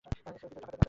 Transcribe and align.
কিছু 0.05 0.19
টাকা 0.23 0.31
দে 0.31 0.47
শশী। 0.53 0.77